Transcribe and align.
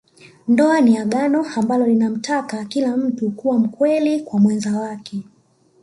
Ndoa 0.47 0.81
ni 0.81 0.97
Agano 0.97 1.45
ambalo 1.55 1.85
linamtaka 1.87 2.65
kila 2.65 2.97
mtu 2.97 3.31
kuwa 3.31 3.59
mkweli 3.59 4.19
kwa 4.19 4.39
mwenza 4.39 4.79
wake 4.79 5.23